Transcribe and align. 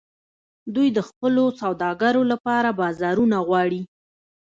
دوی 0.75 0.87
د 0.97 0.99
خپلو 1.07 1.43
سوداګرو 1.61 2.21
لپاره 2.31 2.69
بازارونه 2.81 3.37
غواړي 3.47 3.81